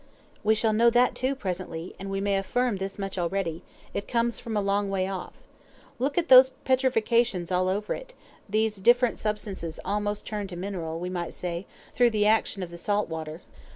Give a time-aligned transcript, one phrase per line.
[0.43, 3.61] "We shall know that, too, presently, and we may affirm this much already
[3.93, 5.33] it comes from a long way off.
[5.99, 8.15] Look at those petrifactions all over it,
[8.49, 12.79] these different substances almost turned to mineral, we might say, through the action of the
[12.79, 13.43] salt water!